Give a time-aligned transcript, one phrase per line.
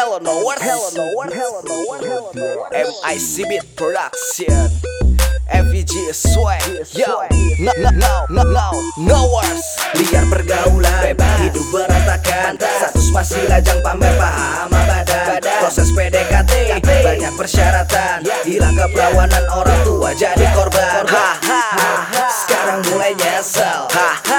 [0.00, 4.48] Hello no one Hello no one Hello no one Hello no one MIC Beat Production.
[5.52, 6.64] FVG Swag.
[6.96, 7.20] Yo.
[7.60, 11.44] No no no no no No words Liar pergaulan Bebas.
[11.44, 12.56] hidup berantakan.
[12.56, 15.36] Status masih lajang pamer paham badan.
[15.68, 18.24] Proses PDKT Banyak persyaratan.
[18.48, 21.04] Hilang keperawanan orang tua jadi korban.
[21.12, 22.24] Ha, ha, ha.
[22.48, 23.84] Sekarang mulai nyesel.
[23.92, 24.29] Ha, ha.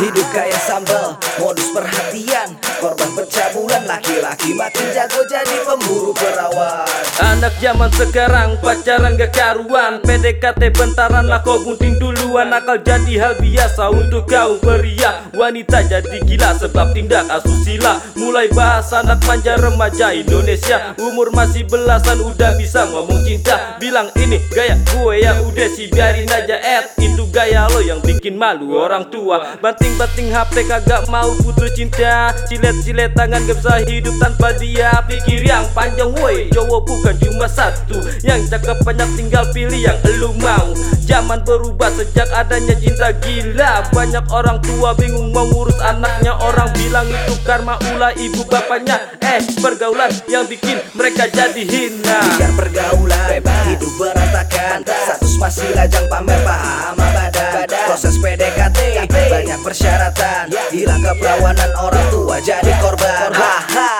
[0.00, 1.20] Hidup kayak sambal.
[1.36, 6.88] Modus perhatian Korban pencabulan Laki-laki makin jago jadi pemburu perawan
[7.20, 10.00] Anak zaman sekarang pacaran gak karuan.
[10.00, 12.48] PDKT bentaran lah kau gunting duluan.
[12.48, 15.28] Akal jadi hal biasa untuk kau pria.
[15.36, 18.00] Wanita jadi gila sebab tindak asusila.
[18.16, 20.96] Mulai bahas anak manja remaja Indonesia.
[20.96, 26.28] Umur masih belasan udah bisa ngomong cinta Bilang ini gaya gue ya udah sih biarin
[26.28, 27.00] aja Ed.
[27.00, 29.56] Itu gaya lo yang bikin malu orang tua.
[29.56, 32.36] Banting-banting HP kagak mau putus cinta.
[32.44, 35.00] Cilet-cilet tangan gak bisa hidup tanpa dia.
[35.08, 38.04] Pikir yang panjang woi cowok bukan cuma satu.
[38.20, 40.76] Yang cakep banyak tinggal pilih yang elu mau
[41.20, 43.84] Zaman berubah sejak adanya cinta gila.
[43.92, 46.32] Banyak orang tua bingung mau ngurus anaknya.
[46.32, 49.20] Orang bilang itu karma ulah ibu bapaknya.
[49.20, 52.24] Eh pergaulan yang bikin mereka jadi hina.
[52.24, 54.80] Liar pergaulan Bebas hidup berantakan.
[54.80, 57.68] Status masih lajang pamer paham badan.
[57.68, 58.78] Proses PDKT
[59.12, 60.56] Banyak persyaratan.
[60.72, 63.28] Hilang keperawanan orang tua jadi korban.
[63.36, 63.99] Ha,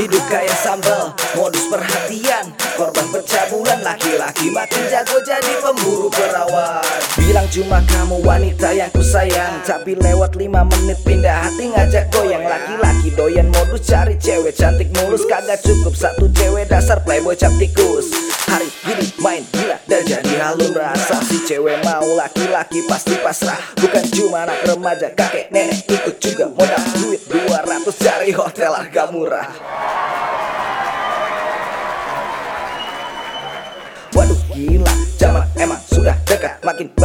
[0.00, 1.12] Hidup kayak sambal.
[1.36, 6.80] Modus perhatian Korban pencabulan Laki-laki makin jago jadi pemburu perawan.
[7.20, 12.48] Bilang cuma kamu wanita yang ku sayang Tapi lewat lima menit pindah hati ngajak goyang.
[12.48, 18.29] Laki-laki doyan modus cari cewek cantik mulus Kagak cukup satu cewek dasar playboy cap tikus
[18.50, 19.78] Hari ini main gila.
[19.86, 21.22] Dan jadi halus Rasa.
[21.22, 23.78] Si cewek mau laki-laki pasti pasrah.
[23.78, 26.82] Bukan cuma anak remaja kakek nenek ikut juga modal.
[26.98, 29.48] Duit 200 cari hotel harga murah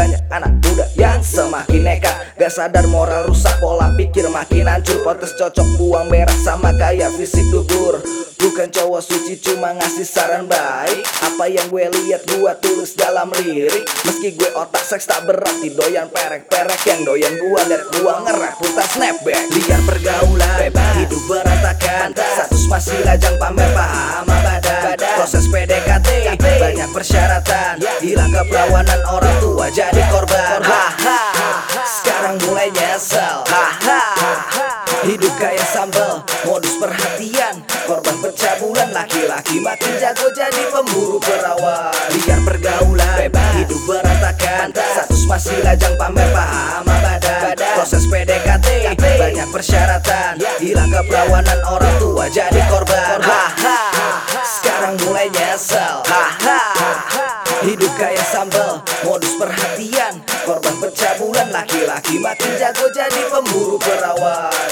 [0.06, 2.14] banyak anak muda yang semakin nekat.
[2.38, 5.02] Gak sadar moral rusak, pola pikir makin hancur.
[5.02, 7.98] Potes cocok buang merah sama kayak fisik dubur
[8.36, 11.02] Bukan cowok suci cuma ngasih saran baik.
[11.26, 13.82] Apa yang gue lihat gue tulis dalam lirik.
[14.06, 18.86] Meski gue otak seks tak berarti doyan perek-perek Yang doyan gue liat gue ngerap putar
[18.86, 19.50] snapback.
[19.50, 22.14] Liar pergaulan, bebas hidup berantakan.
[22.14, 24.15] Status masih lajang pamer paham
[26.96, 27.84] persyaratan.
[28.00, 30.64] Hilang keperawanan orang tua jadi korban.
[30.64, 31.20] Ha, ha.
[31.84, 33.44] Sekarang mulai nyesel.
[33.52, 34.00] Ha, ha.
[35.06, 37.62] Hidup kayak sambal Modus perhatian.
[37.86, 43.54] Korban pencabulan Laki-laki makin jago jadi pemburu perawan Liar pergaulan Bebas.
[43.60, 44.74] hidup berantakan.
[44.74, 47.54] Status masih lajang pamer paham badan.
[47.76, 48.68] Proses PDKT
[48.98, 50.42] Banyak persyaratan.
[50.64, 53.20] Hilang keperawanan orang tua jadi korban.
[53.22, 53.78] Ha, ha.
[54.42, 56.02] Sekarang mulai nyesel.
[56.08, 56.55] Ha, ha.
[57.66, 58.86] Hidup kayak sambal.
[59.02, 64.70] Modus perhatian Korban pencabulan Laki-laki makin jago jadi pemburu perawan